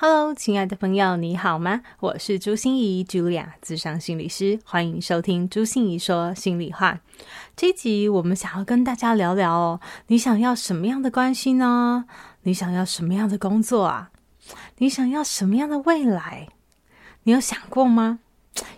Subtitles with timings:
[0.00, 1.82] Hello，亲爱的朋友，你好吗？
[1.98, 7.00] 我是朱心怡 Julia，咨商心理师，欢迎收听朱心怡说心里话。
[7.56, 12.04] 这集我们想要跟大家聊聊哦，你想要什么样的关系呢？
[12.42, 14.12] 你想要什么样的工作啊？
[14.76, 16.46] 你想要什么样的未来？
[17.24, 18.20] 你有想过吗？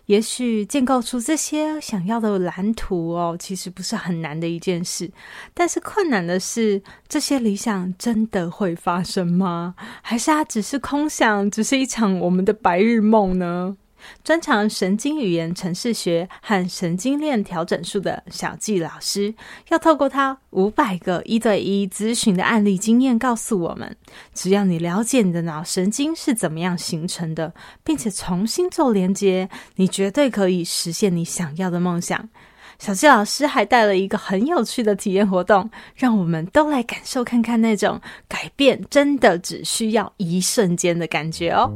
[0.07, 5.11] 也许建构出这些想要的蓝图哦，其实不是很难的一件事。
[5.55, 9.75] 但是困难的是，这些理想真的会发生吗？
[10.03, 13.77] 还是它只是空想，只是一场我们的白日梦呢？
[14.23, 19.34] 专长神经语言程式学和神经链调整术的小纪老师，
[19.69, 23.97] 要透过他五百个一对一咨询的案例经验，告诉我们：
[24.34, 27.53] 只要你了解你的脑神经是怎么样形成的，
[27.84, 32.29] 并且重新做连接，你绝对可以实现你想要的梦想。
[32.79, 41.70] 小纪老师还带了一个很有趣的体验活动，让我们都来感受看看那种改变真的只需要一瞬间的感觉哦。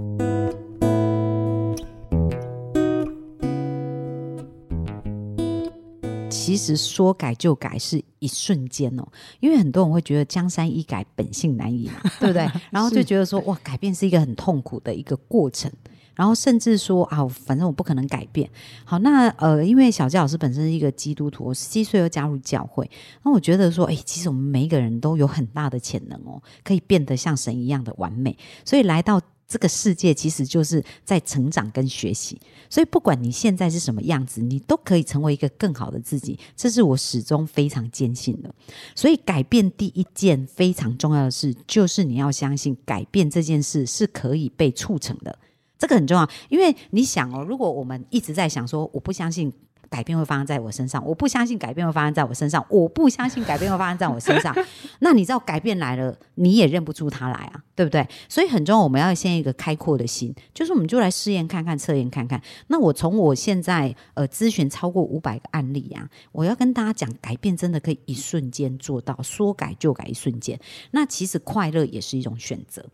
[6.45, 9.09] 其实说改就改是一瞬间哦，
[9.41, 12.47] 因为很多人会觉得江山易改，本性难移嘛， 对不对？
[12.70, 15.72] 然后就觉得说哇，改变是一个很痛苦的一个过程，
[16.15, 18.50] 然后甚至说啊，反正我不可能改变。
[18.84, 22.91] 好，那呃，因为小杰老师本身是一个基督徒，我十七岁又加入教会，
[23.22, 29.19] 那我觉得说，哎，其实我们每一个人都有很大的潜能哦，可以变得像神一样的完美，所以来到。
[29.47, 36.39] 这个世界其实就是在成长跟学习，所以不管你现在是什么样子，你都可以成为一个更好的自己。
[36.56, 38.54] 这是我始终非常坚信的。
[38.94, 45.38] 所以改变第一件非常重要的事，就是你要相信改变这件事是可以被促成的。
[45.78, 49.53] 这个很重要，因为你想哦，如果我们一直在想说我不相信。
[49.94, 54.53] 改变会发生在我身上，我不相信改变会发生在我身上，我不相信改变会发生在我身上。
[54.99, 58.04] 那你知道改变来了，你也认不出它来啊，对不对？
[58.28, 62.43] 所以很重要，我们要先一个开阔的心，就是我们就来试验看看，测验看看。
[62.66, 70.59] 那我从我现在呃咨询超过五百个案例啊，我要跟大家讲，改变真的可以一瞬间做到，说改就改，一瞬间。
[70.91, 72.84] 那其实快乐也是一种选择。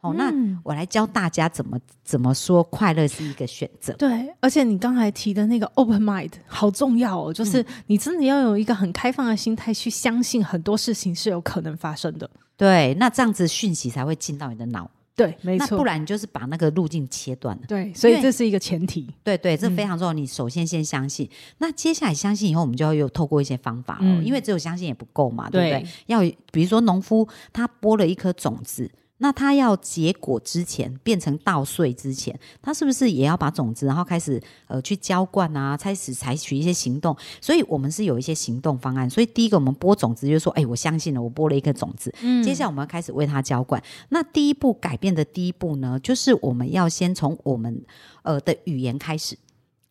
[0.00, 3.92] 哦，那我来教大家怎么怎么说快乐是一个选择。
[3.94, 12.28] 对，而且你刚才提的那个 open mind 好重要哦，就是你真的要有一个很开放的心态去相信很多事情是有可能发生的。
[12.56, 14.90] 对，那这样子讯息才会进到你的脑。
[15.14, 15.66] 对，没错。
[15.72, 17.62] 那不然你就是把那个路径切断了。
[17.68, 19.06] 对，所以这是一个前提。
[19.22, 20.14] 对对，这非常重要。
[20.14, 25.82] 你首先先相信，嗯、那接下来相信以后，我们就要有透过一些方法哦，嗯、因为只有相信也不够嘛，对不对？
[25.82, 28.90] 对，要比如说农夫他播了一颗种子。
[29.22, 37.14] 那它要结果之前，变成稻穗之前，它是不是也要把种子，然后开始呃去浇灌啊，开始采取一些行动？
[37.38, 39.08] 所以我们是有一些行动方案。
[39.10, 42.10] 所以第一个，我们播种子就是说，哎，我相信了，我播了一颗种子。
[42.22, 43.82] 嗯，接下来我们要开始为它浇灌。
[44.08, 47.84] 那第一步改变的第一步呢，就是我们要先从我们
[48.22, 49.36] 呃的语言开始。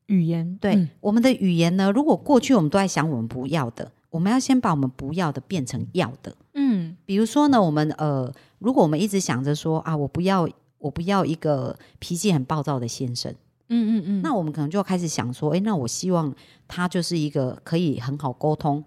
[0.07, 6.35] 语言，对，嗯，我们的语言呢，如果过去我们都在想我们不要的，我们要先把我们不要的变成要的。
[6.55, 8.33] 嗯，比如说呢，我们呃。
[8.59, 10.47] 如果我们一直想着说啊，我不要，
[10.77, 13.31] 我不要一个脾气很暴躁的先生，
[13.69, 16.33] 嗯嗯嗯，那我们可能就要开始想说，哎，那我希望
[16.67, 18.83] 他就是一个可以很好沟通，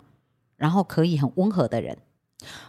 [0.57, 1.97] 然后可以很温和的人。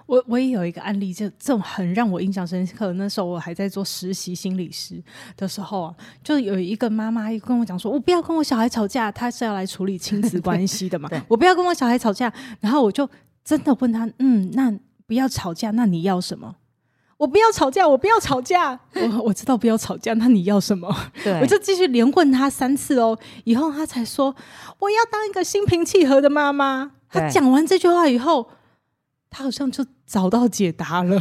[0.06, 2.94] 我我也有一个案例，就这种很让我印象深刻。
[2.94, 5.04] 那时候我还在做实习心理师
[5.36, 12.32] 的时候啊，就有一个妈妈跟我讲说，我不要跟我小孩吵架，他是要来处理亲子关系的嘛， 我不要跟我小孩吵架。
[12.60, 13.10] 然后我就
[13.44, 14.72] 真的问他，嗯，那
[15.08, 16.56] 不要吵架，那你要什么？
[17.24, 18.78] 我不要吵架，我不要吵架。
[18.96, 20.94] 我我知道不要吵架，那你要什么？
[21.24, 24.36] 对，我就继续连问他三次哦，以后他才说
[24.80, 26.92] 我要当一个心平气和的妈妈。
[27.10, 28.50] 他讲完这句话以后，
[29.30, 31.18] 他好像就找到解答了。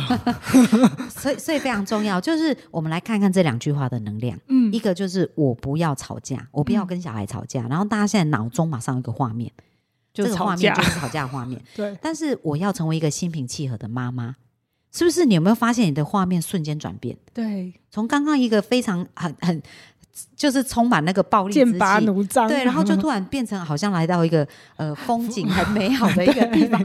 [1.09, 4.37] 所以，所以非常重要，就是我们来看看这两句话的能量。
[4.49, 7.63] 嗯，一个就是我不要吵架，我不要跟小孩吵架。
[7.63, 9.53] 嗯、然后大家现在脑中马上有一个画面，
[10.13, 11.63] 就这个画面就是吵架的画面。
[11.77, 14.35] 对，但是我要成为一个心平气和的妈妈。
[14.93, 17.17] 是不是你有没有发现你的画面瞬间转变？
[17.33, 19.63] 对，从刚刚一个非常很很
[20.37, 24.47] 就是充满那个暴力、剑拔弩张，对，然后就突然变成好像来到一个
[24.77, 26.85] 呃 风景很美好的一个地方。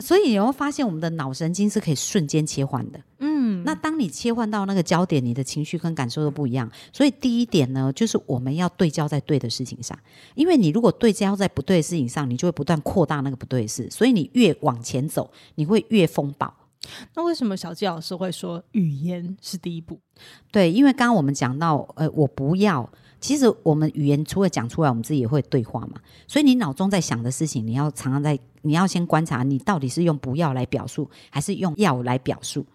[0.00, 2.98] 所以你有没有发现我们的脑神经是可以瞬间切换的？
[3.20, 6.68] 嗯嗯，那当你切换到那个焦点，你的情绪跟感受都不一样。
[6.92, 9.96] 所以第一点呢，就是我们要对焦在对的事情上，
[10.34, 16.52] 因为你如果对焦在不对的事情上，你就会不断扩大那个不对的事，所以你越往前走，你会越风暴。
[17.14, 19.98] 那为什么小纪老师会说语言是第一步？
[20.52, 22.88] 对，因为刚刚我们讲到，呃，我不要。
[23.20, 25.94] 其实我们语言除了讲出来，我们自己也会对话嘛。
[26.26, 32.66] 所以你脑中在想的事情，你要常常在，你要先观察，你到底是用不要来表述，还是用要来表述。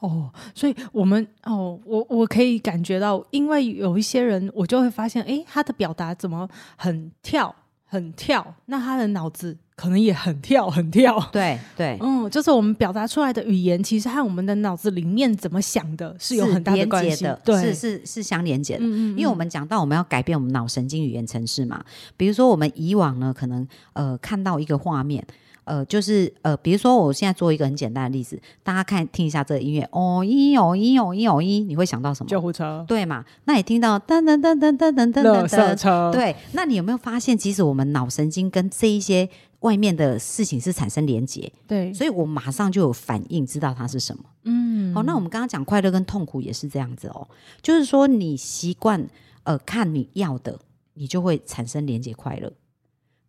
[0.00, 7.52] 哦，所以我们哦，我我可以感觉到，因为有一些人，我就会发现，诶，他的表达怎么很跳，
[7.84, 9.58] 很跳，那他的脑子。
[9.80, 11.18] 可能也很跳， 很跳。
[11.32, 17.40] 对对，嗯，就是我们表达出来的语言，其实和我们的脑子里面怎么想的，是有很大的关系的。
[17.42, 18.80] 对，是是是相连接的。
[18.84, 21.82] 嗯嗯，因为我们讲到我们要改变我们脑神经语言程式嘛，
[22.18, 25.24] 比如说我们以往呢，可能呃看到一个画面。
[25.64, 32.28] 呃，就是呃，比如说，我现在做一个很简单的例子，大家看听一下这个音乐，哦一哦一哦一哦一，你会想到什么？
[32.28, 33.24] 救护车，对嘛？
[33.44, 39.28] 那你听到噔噔噔噔噔噔噔噔噔车，对，那你有没有发现，其实我们脑神经跟这一些
[39.60, 41.52] 外面的事情是产生连结？
[41.68, 44.24] 对，所以我马上就有反应，知道它是什么。
[44.44, 47.28] 嗯，好，那我们刚刚讲快乐跟痛苦也是这样子哦，
[47.60, 49.06] 就是说你习惯
[49.42, 50.58] 呃看你要的，
[50.94, 52.50] 你就会产生连接快乐。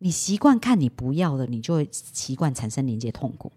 [0.03, 3.51] 你习惯看你不要的，你就会习惯产生连接痛苦。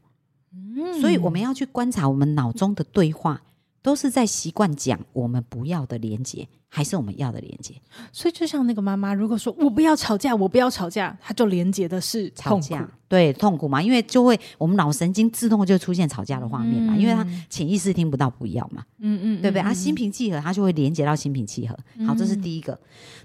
[0.52, 3.40] 嗯，所以我们要去观察我们脑中的对话，
[3.80, 7.74] 都是在习惯讲我们不要的连接，还是我们要的连接？
[8.12, 19.62] 所以就像那个妈妈，如果说我不要吵架，我不要吵架，她就连接的是，吵架，对，痛苦嘛，因为就会我们脑神经自动就出现吵架的画面嘛，嗯，因为他潜意识听不到不要嘛，嗯嗯，对不对？
[19.62, 21.74] 她，心平气和，他就会连接到心平气和。
[22.06, 22.78] 好，这是第一个。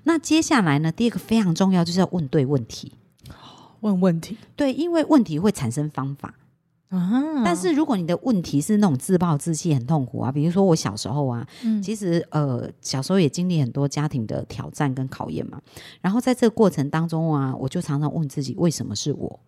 [0.04, 2.94] 那接下来呢，第二个非常重要，就是要问对问题。
[3.82, 6.34] 问问题，对，因为问题会产生方法
[6.90, 7.44] 啊。
[7.44, 15.62] 但是如果你的问题是那种自暴自弃、很痛苦啊，比如说我小时候啊，嗯、其实呃小时候也经历很多家庭的挑战跟考验嘛。
[16.02, 19.40] 然后在这个过程当中啊，我就常常问自己，为什么是我？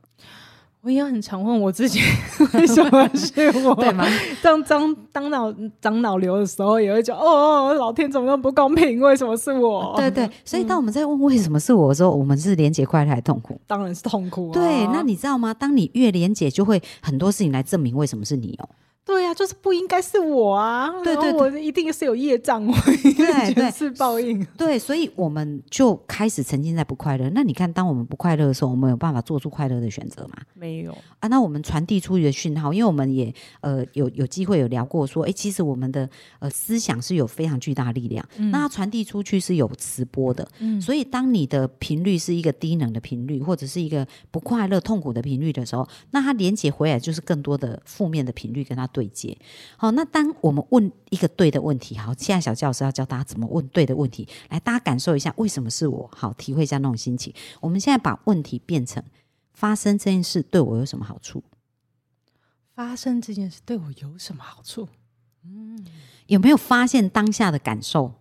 [0.83, 1.99] 我也很常问我自己，
[2.57, 3.75] 为什么是我？
[3.75, 4.03] 对吗？
[4.41, 8.99] 当当当脑长脑瘤的时候，也会讲哦，老天怎么那么不公平？
[8.99, 9.93] 为什么是我？
[9.95, 13.61] 对对，所以当我们在问为什么是我的时候，我们是连结快乐还是痛苦？
[13.67, 14.53] 当然是痛苦啊。
[14.53, 15.53] 对，那你知道吗？
[15.53, 18.67] 当你越连结，就会很多事情来证明为什么是你哦。
[19.03, 20.89] 对呀、啊，就是不应该是我啊！
[21.03, 24.45] 对对，对，我一定是有业障，我对 对是报应。
[24.57, 27.29] 对，所以我们就开始沉浸在不快乐。
[27.33, 30.35] 那你看，当我们不快乐的时候，我们有办法做出快乐的选择吗？
[30.53, 31.27] 没有啊。
[31.27, 36.07] 那我们传递出去的讯号，因为我们也呃有有机会有聊过说，哎，其实我们的
[36.39, 38.23] 呃思想是有非常巨大力量。
[38.37, 40.47] 嗯、那它传递出去是有磁波的。
[40.59, 40.79] 嗯。
[40.79, 49.37] 所以当你的频率是一个低能的频率，或者是一个不快乐、痛苦的频率的时候，那它连接回来就是更多的负面的频率跟它对接。
[49.77, 57.33] 好，那当我们问一个对的问题，好，现在小教老师要教大家怎么问对的问题，来，大家感受一下为什么是我，好，体会一下那种心情。
[57.59, 59.03] 我们现在把问题变成
[59.53, 61.43] 发生这件事对我有什么好处？
[62.73, 64.87] 发生这件事对我有什么好处？
[65.43, 65.85] 嗯，
[66.27, 68.13] 有没有发现当下的感受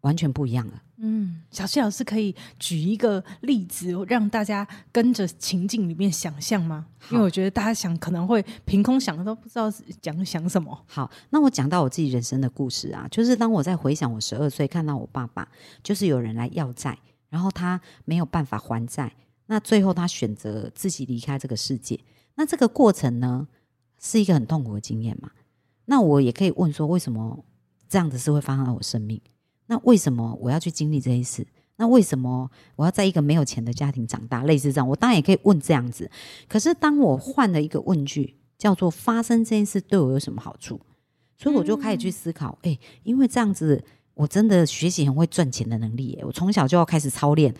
[0.00, 0.82] 完全不一样了？
[1.06, 6.86] 嗯，小谢老师可以举一个例子，让大家跟着情境里面想象吗？
[7.10, 9.70] 因为我觉得大家想可能会凭空想的都不知道
[10.00, 10.82] 讲想什么。
[10.86, 15.46] 好，那我讲到我自己人生的故事啊，就是当我在回想我十二岁看到我爸爸，
[15.82, 16.98] 就是有人来要债，
[17.28, 19.12] 然后他没有办法还债，
[19.44, 22.00] 那最后他选择自己离开这个世界。
[22.36, 23.46] 那这个过程呢，
[24.00, 25.30] 是一个很痛苦的经验嘛？
[25.84, 27.44] 那我也可以问说，为什么
[27.90, 29.20] 这样子是会发生在我生命？
[29.66, 31.46] 那为什么我要去经历这些事？
[31.76, 34.44] 那为什么我要在一个没有钱的家庭长大？
[34.44, 36.08] 类似这样，我当然也可以问这样子。
[36.48, 40.80] 可是当我换了一个问句，叫做“发生这件事对我有什么好处”，
[41.36, 43.82] 所以我就开始去思考：哎、嗯，因为这样子，
[44.14, 46.16] 我真的学习很会赚钱的能力。
[46.22, 47.52] 我从小就要开始操练，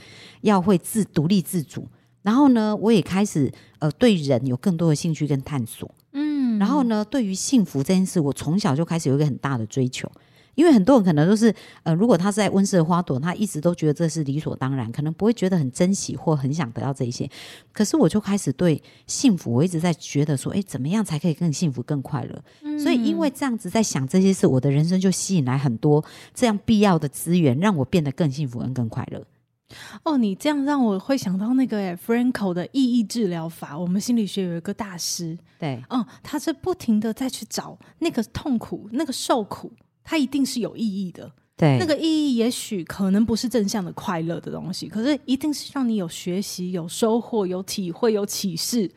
[0.43, 1.89] 要会自独立自主。
[2.23, 5.93] 然后呢，我也开始呃对人有更多的兴趣跟探索。
[6.13, 10.11] 嗯，然后呢，对于幸福这件事，我从小就开始有一个很大的追求。
[10.55, 17.29] 因为很多人可能都是，呃，如果他是在温室的花朵，他一直都觉得这是理所当然，可能不会觉得很珍惜或很想得到这一些。
[17.73, 22.43] 可是我就开始对幸福，我一直在觉得说，哎，怎么样才可以更幸福、更快乐？
[22.63, 22.79] 嗯。
[22.79, 29.25] 所以因为这样子在想这些事，我的人生就吸引来很多这样必要的资源，让我变得更幸福、跟更快乐。
[30.05, 33.77] 哦，你这样让我会想到那个诶，Franco 的意义治疗法。
[33.77, 39.73] 我们心理学有一个大师，对，嗯，他是不停的在去找那个痛苦、那个受苦。
[40.05, 48.91] 它一定是有意义的，对，那个意义也许可能不是正向的快乐的东西，可是一定是让你有学习、有收获、有体会、有启示，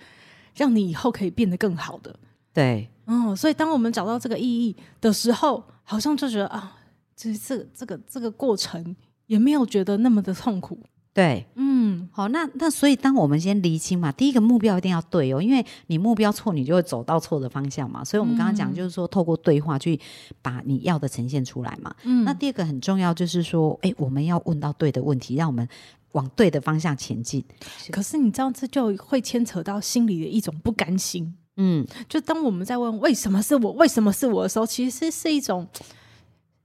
[0.54, 2.14] 让你以后可以变得更好的。
[2.54, 6.76] 对，嗯，所以当我们找到这个意义的时候，好像就觉得啊，
[7.16, 8.96] 其实这个这个这个过程
[9.28, 10.78] 也没有觉得那么的痛苦。
[11.17, 18.03] 对，嗯，好，那那所以当我们先厘清嘛，第一个目标一定要对哦，因为你目标错，你就会走到错的方向嘛。
[18.03, 20.00] 所以我们刚刚讲就是说，透过对话去
[20.43, 21.91] 把你要的呈现出来嘛。
[22.03, 25.67] 嗯，那第二个很重要就是说，哎，我们要问到对的问题，让我们
[26.12, 27.43] 往对的方向前进。
[27.89, 31.33] 可是你知道，这就会牵扯到心里的一种不甘心。
[31.55, 35.67] 嗯，就当我们在问为什么是我，为什么是我的时候，其实是一种。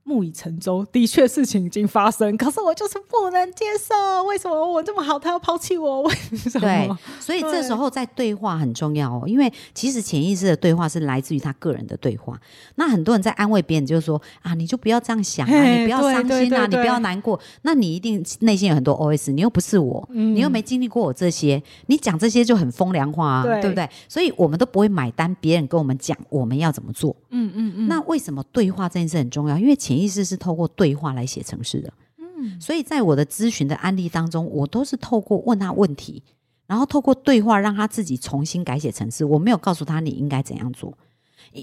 [0.04, 4.25] 木已成舟，的确事情已经发生，可是我就是不能接受。
[4.25, 6.02] 为什么我这么好，他要抛弃我？
[6.02, 6.61] 为什么？
[6.61, 6.90] 对，
[7.21, 12.38] 所以这时候在对话很重要哦，因为其实潜意识的对话是来自于他个人的对话。
[12.75, 17.38] 那很多人在安慰别人，就是说啊，你就不要这样想啊，你不要伤心啊，对对对对，你不要难过。
[17.62, 23.88] 那你一定内心有很多 OS，你又不是我，嗯、你又没经历过我这些，你讲这些就很风凉话啊，对，对不对？
[24.09, 27.14] 所以我们都不会买单，别人跟我们讲我们要怎么做。
[27.30, 27.88] 嗯嗯嗯。
[27.88, 29.59] 那为什么对话这件事很重要？
[29.59, 36.23] 因为潜意识是透过对话来写程式的，嗯，所以在我的咨询的案例当中，我都是透过问他问题，
[36.67, 39.23] 然后透过对话让他自己重新改写程式。
[39.25, 40.97] 我没有告诉他你应该怎样做，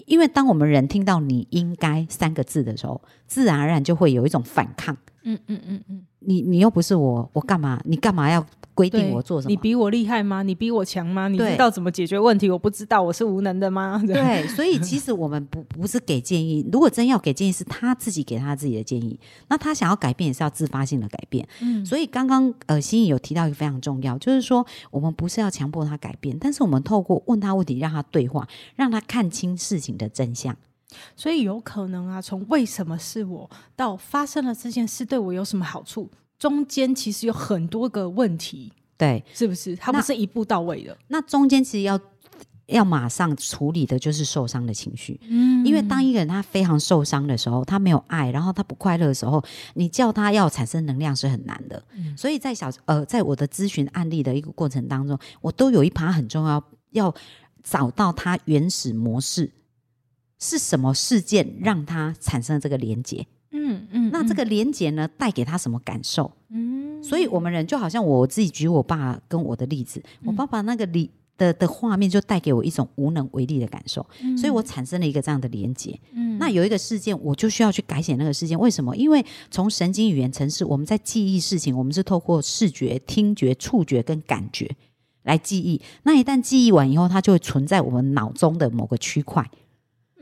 [0.06, 4.96] 因为当我们人听到“你应该”三个字的时候，自然而然就会有一种反抗。
[5.34, 7.80] 嗯嗯嗯嗯，你你又不是我，我干嘛？
[7.86, 8.46] 你干嘛要？
[8.76, 9.50] 规定我做什么？
[9.50, 10.42] 你比我厉害吗？
[10.42, 11.28] 你比我强吗？
[11.28, 12.50] 你知道怎么解决问题？
[12.50, 14.02] 我不知道，我是无能的吗？
[14.08, 16.66] 对，所以其实我们不不是给建议。
[16.72, 19.20] 如果真要给建议，是他自己给他自己的建议。
[19.50, 21.46] 那他想要改变，也是要自发性的改变。
[21.62, 30.56] 嗯，所以刚刚呃，心怡有提到一个非常重要，就是说我们不是要强迫他改变，但是我们透过问他问题，让他对话，让他看清事情的真相。
[31.16, 36.10] 所以有可能啊，从为什么是我到发生了这件事，对我有什么好处？
[36.38, 39.76] 中间其实有很多个问题，对，是不是？
[39.76, 40.98] 它不是一步到位的。
[41.10, 42.00] 那，那中间其实要
[42.68, 49.44] 要马上处理的就是受伤的情绪，嗯，因为当一个人他非常受伤的时候，他没有爱，然后他不快乐的时候，
[49.74, 51.84] 你叫他要产生能量是很难的。
[51.94, 57.14] 嗯，所以在小呃，在我的咨询案例的一个过程当中，我都有一趴很重要，要
[57.64, 59.52] 找到他原始模式
[60.40, 63.26] 是什么事件让他产生了这个连结。
[63.52, 66.32] 嗯嗯，那这个连结呢，带给他什么感受？
[66.50, 76.00] 嗯，所以我们人就好像我自己举我爸跟我的例子，嗯、我爸爸那个里的的画面就带给我一种无能为力的感受，嗯、所以我产生了一个这样的连结。
[76.14, 78.60] 嗯，那有一个事件，我就需要去改写那个事件。
[78.60, 78.96] 为什么？
[78.96, 84.70] 因为从神经语言程式，我们在记忆事情，我们是透过视觉、听觉、触觉跟感觉
[85.24, 85.82] 来记忆。
[86.04, 89.50] 那一旦记忆完以后，它就会存在我们脑中的某个区块。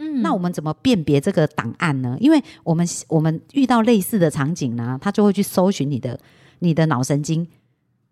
[0.08, 2.18] 嗯，那我们怎么辨别这个档案呢？
[2.20, 6.20] 因为我们我们遇到类似的场景呢，他就会去搜寻你的
[6.60, 7.48] 你的脑神经，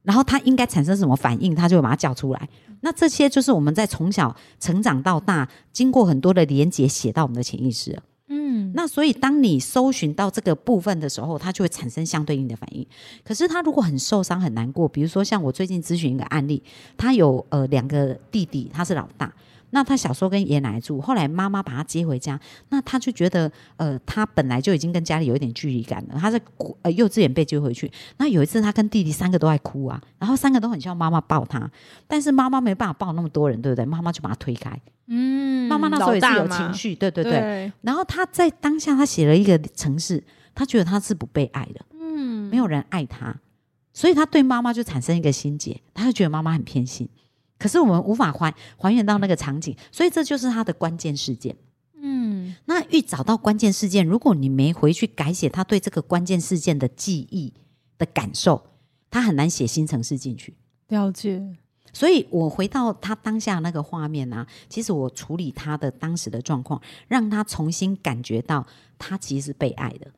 [0.04, 2.50] 然后他应该产生什么反应，他就会把它叫出来。
[2.82, 7.98] 那这些就是我们在从小成长到大，经过很多的连接写到我们的潜意识。
[8.28, 12.86] 嗯，那所以当你搜寻到这个部分的时候，它就会产生相对应的反应。
[13.24, 16.62] 可是他如果很受伤很难过，比如说像我最近咨询一个案例，
[16.98, 19.32] 他有呃两个弟弟，他是老大。
[19.76, 22.40] 那他小时候跟爷爷奶奶住，后来妈妈把他接回家，
[22.70, 26.18] 那他就觉得，呃，他本来就已经跟家里有一点距离感了。
[26.18, 26.42] 他在
[26.84, 31.70] 呃幼稚园被接回去，那有一次他跟弟弟三个都在哭啊，然后三个都很希望妈妈抱他，
[32.08, 33.84] 但是妈妈没办法抱那么多人，对不对？
[33.84, 34.80] 妈妈就把他推开。
[35.08, 37.34] 嗯，妈妈那时候也是有情绪，对对对。
[37.34, 40.24] 对然后他在当下，他写了一个城市，
[40.56, 43.36] 他觉得他是不被爱的，嗯，没有人爱他，
[43.92, 47.10] 所以他对妈妈就产生一个心结，他就觉得妈妈很偏心。
[47.58, 51.56] 可是我们无法还还原到那个场景，所以这就是他的关键事件。
[52.02, 57.54] 嗯，那欲找到关键事件，如果你没回去改写他对这个关键事件的记忆
[57.98, 58.62] 的感受，
[59.10, 60.56] 他很难写新城市进去。
[60.90, 61.56] 了解。
[61.94, 70.12] 所以我回到他当下那个画面啊，其实我处理他的当时的状况，让他重新感觉到他其实是被爱的。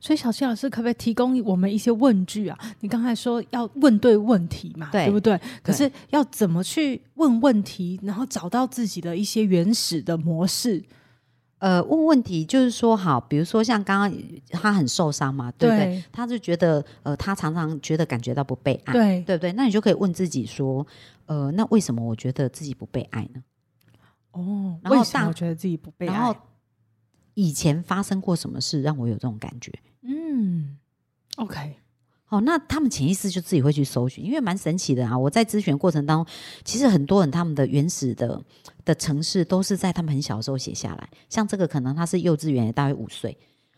[0.00, 2.58] 所以小七老师可不可以提供我们一些问句啊？
[2.80, 5.38] 你刚才说要问对问题嘛，对，对不对？
[5.62, 10.82] 可是要怎么去问问题，然后找到自己的一些原始的模式？
[11.58, 14.18] 呃，问问题就是说，好，比如说像刚刚
[14.50, 15.84] 他很受伤嘛，对不对？
[15.86, 19.52] 对，他就觉得，呃，他常常觉得感觉到不被爱，对，对不对？
[19.52, 20.86] 那你就可以问自己说，
[21.24, 23.42] 呃，那为什么我觉得自己不被爱呢？
[24.32, 26.36] 哦，然后为什么我觉得自己不被爱？
[27.34, 29.72] 以前发生过什么事让我有这种感觉？
[30.02, 30.78] 嗯
[31.36, 31.76] ，OK，
[32.24, 35.16] 好，那他们潜意识就自己会去搜寻，因为蛮神奇的啊！
[35.18, 36.32] 我在咨询过程当中，
[36.64, 38.40] 其实很多人他们的原始的
[38.84, 41.08] 的城市都是在他们很小的时候写下来。
[41.28, 43.36] 像这个可能他是幼稚园，大约五岁，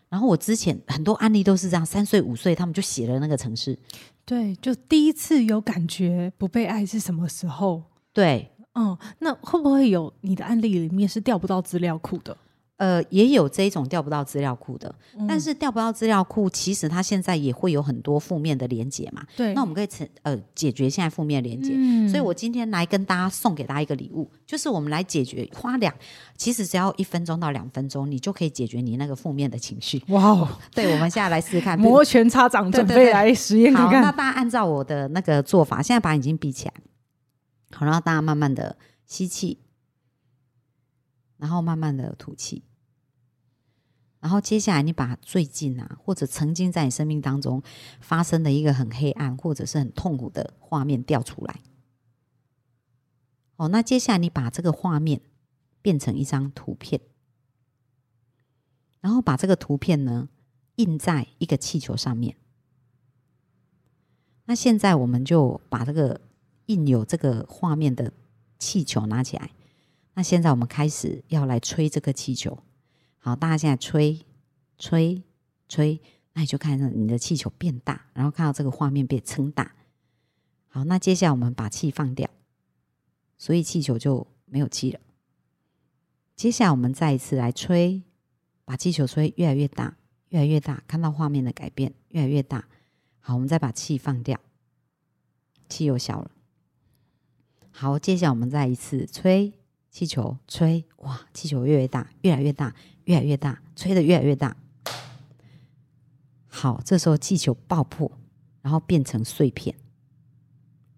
[0.09, 3.77] 然后我之前很多案例都是这样，三岁五岁他们就写了那个城市。
[4.25, 7.83] 对，就第一次有感觉不被爱是什么时候？
[8.13, 8.51] 对。
[8.79, 12.37] 嗯，那会不会有你的案例里面是调不到资料库的？
[12.77, 19.23] 呃，也有这一种调不到资料库的，嗯、但是调不到资料库，其实它现在也会有很多负面的连接嘛。
[19.35, 21.71] 对，那我们可以成呃解决现在负面连接。
[21.75, 25.91] 嗯，所以我今天来跟大家送给大家一个礼物，就是我们来解决花两，
[26.35, 29.99] 其实只要一分钟到两分钟，你就可以解决你那个负面的情绪。
[30.09, 34.03] 哇哦，对，我们现在来试试看， 摩拳擦掌，准备来实验看看。
[34.03, 36.73] 好，那大家按照我的那个做法，现在把眼睛闭起来，
[37.71, 39.57] 好，然后大家慢慢的吸气，
[41.37, 42.63] 然后慢慢的吐气。
[44.19, 47.61] 然后接下来，你把最近啊，或者曾经在你生命当中
[48.01, 51.61] 发生的一个很黑暗或者是很痛苦的画面调出来。
[53.57, 55.21] 哦，那接下来你把这个画面
[55.81, 56.99] 变成一张图片，
[58.99, 60.27] 然后把这个图片呢
[60.75, 62.35] 印在一个气球上面。
[64.45, 66.21] 那现在我们就把这个
[66.65, 68.11] 印有这个画面的
[68.57, 69.51] 气球拿起来。
[70.17, 72.57] 那现在我们开始要来吹这个气球。
[73.19, 74.25] 好，大家现在吹，
[74.79, 75.21] 吹，
[75.69, 76.01] 吹，
[76.33, 79.75] 那你就看到你的气球变大，然后看到这个画面被撑大。
[80.69, 82.27] 好，那接下来我们把气放掉，
[83.37, 84.99] 所以气球就没有气了。
[86.35, 88.01] 接下来我们再一次来吹，
[88.65, 89.97] 把气球吹越来越大，
[90.29, 92.67] 越来越大，看到画面的改变越来越大。
[93.19, 94.39] 好，我们再把气放掉，
[95.69, 96.31] 气又小了。
[97.69, 99.53] 好，接下来我们再一次吹。
[99.97, 101.19] 气球吹，哇！
[101.33, 102.75] 气球越来越大，越来越大，
[103.05, 104.55] 越来越大，吹得越来越大。
[106.45, 108.11] 好，这时候气球爆破，
[108.61, 109.75] 然后变成碎片。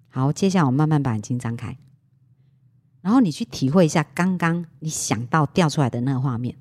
[0.09, 1.77] 好，接下来我慢慢把眼睛张开，
[2.99, 6.57] 然后你去体会一下刚刚你想到掉出来的那个画面，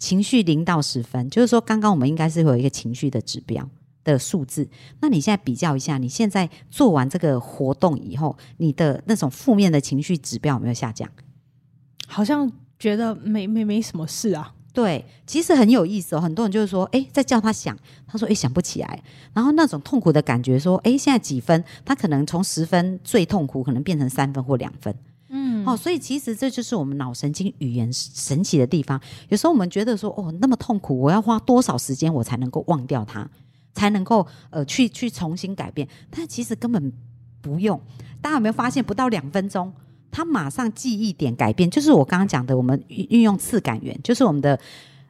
[0.00, 3.70] 情绪零到十分，就是说刚刚我们应该是会有一个情绪的指标
[4.02, 4.68] 的数字。
[4.98, 11.08] 那你现在比较一下，你现在做完这个活动以后，你的那种负面的情绪指标有没有下降？
[12.12, 14.54] 好像觉得没没没什么事啊。
[14.74, 16.20] 对，其实很有意思哦。
[16.20, 17.76] 很多人就是说，哎，在叫他想，
[18.06, 19.02] 他说，哎，想不起来。
[19.34, 21.62] 然后那种痛苦的感觉，说，哎，现在几分？
[21.84, 24.94] 他可能从十分最痛苦，可能变成三分或两分。
[25.28, 28.98] 嗯，哦，所以其实这就是我们脑神经语言神奇的地方。
[29.28, 33.28] 有时候我们觉得说，哦，那么痛苦，我要花多少时间我才能够忘掉它，
[33.74, 35.86] 才能够呃去去重新改变？
[36.10, 36.90] 但其实根本
[37.42, 37.78] 不用。
[38.22, 39.70] 大家有没有发现，不到两分钟？
[40.12, 44.56] 他马上记忆点改变，就是我刚刚讲的，我们运用次感源，就是我们的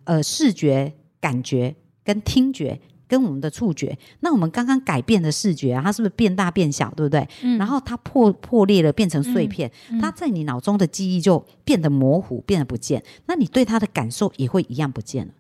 [0.05, 3.99] 呃视觉、感觉跟听觉跟我们的触觉。
[4.21, 7.29] 那我们刚刚改变的视觉啊，它是不是变大变小，对不对？
[7.43, 7.59] 嗯。
[7.59, 13.03] 然后它破破裂了，变成碎片，嗯嗯，它在你脑中的记忆就变得模糊，变得不见。
[13.27, 15.33] 那你对它的感受也会一样不见了。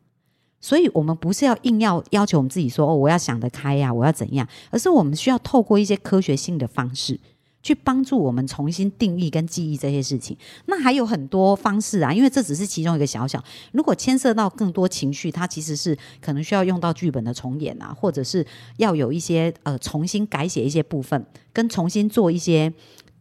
[0.60, 4.46] 所以，我们不是要硬要要求我们自己说哦，我要想得开呀，我要怎样？
[4.70, 7.18] 而是我们需要透过一些科学性的方式。
[7.62, 13.42] 去帮助我们重新定义跟记忆这些事情，那还有很多方式啊，因为这只是其中一个小小。
[13.72, 18.44] 如果牵涉到更多情绪，它其实是可能需要用到剧本的重演啊，或者是
[18.78, 22.72] 要有一些呃重新改写一些部分，跟重新做一些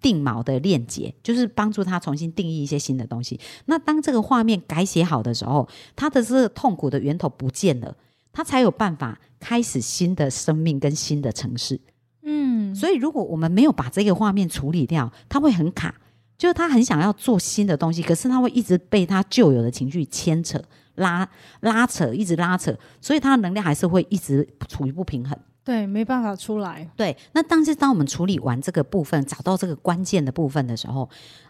[0.01, 3.39] 定锚的链接，就是帮助他重新定义一些新的东西。
[3.65, 7.95] 那当这个画面改写好的时候，他的这个痛苦的源头不见了，
[8.34, 11.80] 他才有办法开始新的生命跟新的城市。
[12.23, 15.95] 嗯，所以如果我们没有把这个画面处理掉，他会很卡，
[16.38, 20.62] 就是他很想要做新的东西，可是他会一直被他旧有的情绪牵扯、
[20.95, 21.27] 拉
[21.62, 25.38] 拉扯，一直拉扯，所以他的能量还是会一直处于不平衡。
[25.63, 26.89] 对，没办法出来。
[26.95, 31.07] 对，那但是当我们处理完这个部分，找到这个关键的部分的时候，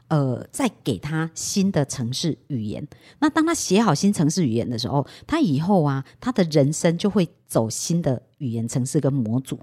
[0.10, 2.86] 呃，再给他新的城市语言。
[3.20, 9.58] 那当他写好新城市语言的时候，他以后啊，他的人生就会走新的语言城市跟模组。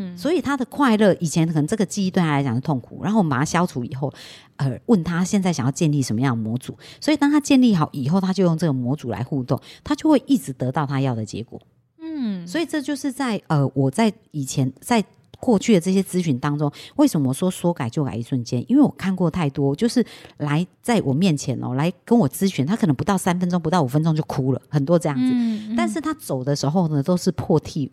[0.00, 4.12] 嗯，所以他的快乐以前可能这个记忆对他来讲是痛苦，然后我们把它消除以后，
[4.56, 11.60] 呃，问他现在想要建立什么样的模组，所以当他建立好以后，他就用这个模组来互动，他就会一直得到他要的结果。
[12.00, 15.04] 嗯，所以这就是在呃我在以前在
[15.38, 18.62] 过去的这些咨询当中，为什么说说改就改一瞬间？
[18.68, 20.04] 因为我看过太多，就是
[20.36, 25.24] 来在我面前哦来跟我咨询，他可能不到三分钟，不到五分钟就哭了，很多这样子。
[25.32, 27.90] 嗯嗯，但是他走的时候呢，都是破涕。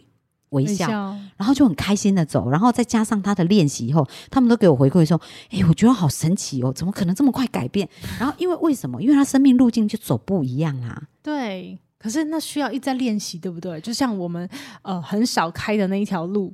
[0.49, 0.87] 微笑，
[1.35, 5.19] 然后就很开心的走，然后再加上他的练习以后，他们都给我回馈说
[5.51, 7.87] ：“哎，我觉得好神奇哦，怎么可能这么快改变？”
[8.19, 9.01] 然后因为为什么？
[9.01, 11.03] 因为他生命路径就走不一样啊。
[11.21, 13.81] 对，可是那需要一再练习，对不对？
[13.81, 14.47] 就像我们
[14.83, 16.53] 呃很少开的那一条路，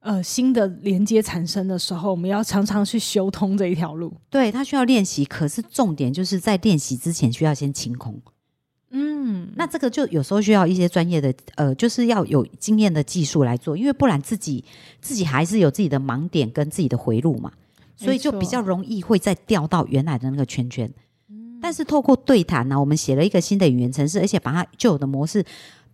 [0.00, 4.12] 呃新的连接产生的时候，我们要常常去修通这一条路。
[4.28, 8.20] 对，他需要练习，可是重点就是在练习之前需要先清空。
[8.90, 14.64] 嗯，那这个就有时候需要一些专业的，呃，就是要有经验的技术来做，因为不然自己
[15.00, 17.52] 自己还是有自己的盲点跟自己的回路嘛。
[18.00, 20.88] 所以就比较容易会再掉到原来的那个圈圈。
[21.60, 25.44] 但是透过对谈呢、啊，我们写了一个新的语言程式，而且把它旧有的模式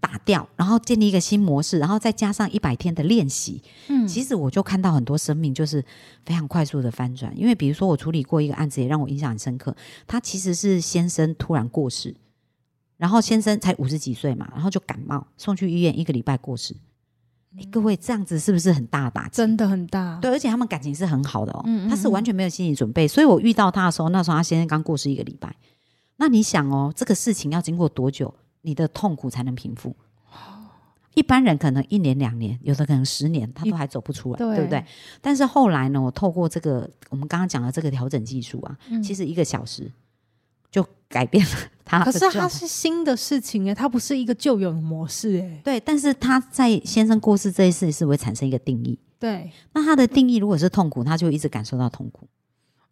[0.01, 3.63] 打掉，然后建立一个新模式，然后再加上一百天的练习。
[3.89, 5.83] 嗯，其实我就看到很多生命就是
[6.27, 7.33] 非常快速的翻转。
[7.35, 9.75] 因为比如说我处理过一个案子，也让我印象很深刻。
[10.07, 12.15] 他其实是先生突然过世，
[13.05, 16.75] 然后先生才五十几岁嘛，然后就感冒送去医院，一个礼拜过世。
[17.55, 19.37] 哎，各位这样子是不是很大的打击？
[19.37, 20.19] 真的很大。
[20.23, 21.61] 对，而且他们感情是很好的哦。
[21.67, 25.55] 嗯嗯嗯，他是完全没有心理准备，所以我遇到他的时候，那时候他先生刚过世一个礼拜。
[26.17, 29.95] 那你想哦，这个事情要经过多久，你的痛苦才能平复？
[31.15, 34.83] 一般人可能一年两年，有的可能十年，他都还走不出来，对，对不对？
[35.21, 39.93] 但是后来呢，我透过这个我们刚刚讲的这个调整技术啊，嗯、其实一个小时
[40.75, 41.53] 就改变了
[41.85, 42.05] 他。
[42.05, 45.61] 可是他是新的事情哎，他不是一个旧有的模式哎。
[45.63, 48.99] 对，但是他在先生过世这一事是会产生一个定义。
[49.21, 52.27] 对，那他的定义如果是痛苦，他就一直感受到痛苦。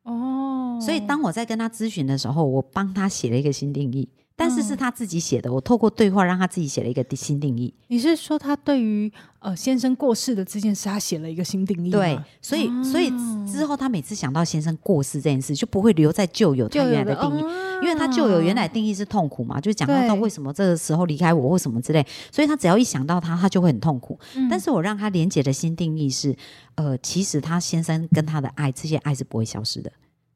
[0.04, 4.08] 哦，所以当我在跟他咨询的时候，我帮他写了一个新定义。
[4.34, 7.72] 但是是他自己写的，嗯、我透过对话让他自己写了一个新定义。
[7.88, 11.90] 你是说他对于呃先生过世的这件事，他写了一个新定义？
[11.90, 13.10] 对，所以、哦、所以
[13.46, 24.18] 之后他每次想到先生过世这件事，就不会留在旧有他原来的定义，哦、因为他旧有原来定义是痛苦嘛，就讲到他为什么这个时候离开我或什么之类，所以他只要一想到他，他就会很痛苦。
[24.34, 26.34] 嗯、但是我让他连结的新定义是，
[26.76, 29.92] 呃，其实他先生跟他的爱，这些爱是不会消失的。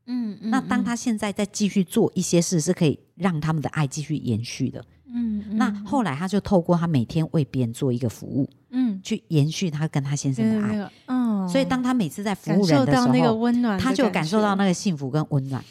[0.06, 4.84] 嗯，嗯，那当他现在再继续做一些事，是可以让他们的爱继续延续的。
[5.08, 10.90] 嗯，嗯，那后来他就透过他每天为别人做一个服务，嗯，去延续他跟他先生的爱。
[11.06, 15.64] 嗯，所以当他每次在服务人的时候，那个温暖，他就感受到那个幸福跟温暖。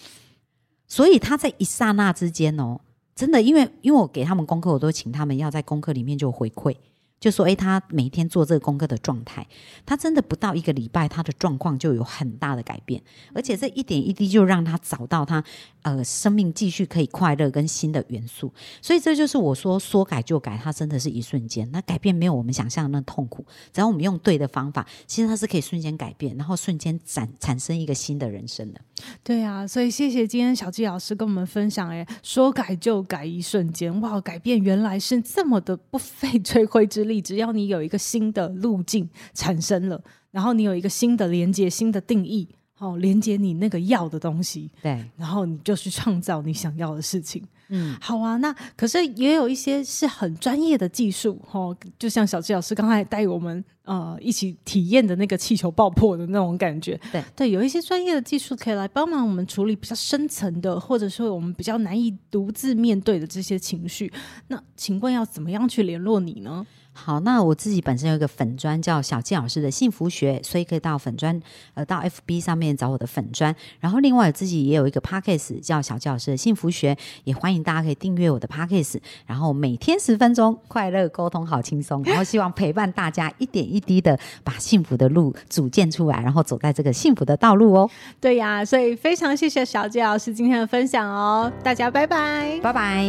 [0.87, 2.79] 所以他在一刹那之间哦，
[3.15, 6.75] 真的，因为因为我给他们功课，我都请他们要在功课里面就回馈。
[7.19, 9.47] 就说：“诶，他每天做这个功课的状态，
[9.85, 13.01] 他真的不到一个礼拜，他的状况就有很大的改变，
[13.33, 15.43] 而且这一点一滴就让他找到他
[15.81, 18.53] 呃生命继续可以快乐跟新的元素。
[18.81, 21.67] 所以这就是我说说改就改，它真的是一瞬间。
[21.71, 28.81] 那改变没有我们想象的那痛苦，只要我们用对的方法，其实它是可以瞬间改变，然后瞬间产产生一个新的人生的。
[29.23, 47.41] 对啊，所以谢谢今天小纪老师跟我们分享，诶，说改就改一瞬间，哇，改变原来是这么的不费吹灰之力。”只要你有一个新的路径产生了，然后你有一个新的连接、新的定义，好，连接你那个要的东西，对，然后你就去创造你想要的事情。
[47.69, 64.11] 嗯，好啊，那可是也有一些是很专业的技术，哦，就像小智老师刚才带我们呃一起体验的那个气球爆破的那种感觉，对对，有一些专业的技术可以来帮忙我们处理比较深层的，或者说我们比较难以独自面对的这些情绪。
[64.47, 66.65] 那请问要怎么样去联络你呢？
[66.97, 71.37] 好，那我自己本身有一个粉砖叫小纪老师的幸福学，所以可以到粉砖
[71.73, 73.53] 呃到 FB 上面找我的粉砖。
[73.81, 79.01] 然后另外我自己也有一个 Podcast 叫小纪老师的幸福学，也欢迎大家可以订阅我的 Podcast。
[79.25, 82.01] 然后每天十分钟，快乐沟通好轻松。
[82.03, 87.89] 然后希望陪伴大家一点一一滴的把幸福的路组建出来，然后走在这个幸福的道路哦。
[88.21, 93.05] 对呀，所以非常谢谢小杰老师今天的分享哦，大家拜拜，拜拜。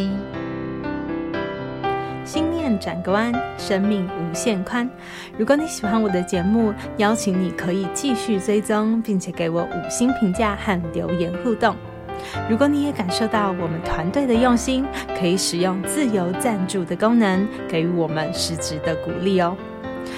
[2.25, 4.89] 心念转个弯，生命无限宽。
[5.37, 11.73] 如果你喜欢我的节目，邀请你可以继续追踪，并且给我五星评价和留言互动。
[12.49, 14.85] 如果你也感受到我们团队的用心，
[15.17, 19.55] 可以使用自由赞助的功能，给予我们实质的鼓励哦。